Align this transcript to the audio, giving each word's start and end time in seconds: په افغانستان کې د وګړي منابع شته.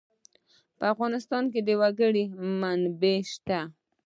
په 0.77 0.83
افغانستان 0.93 1.43
کې 1.51 1.59
د 1.67 1.69
وګړي 1.81 2.25
منابع 2.61 3.17
شته. 3.33 3.59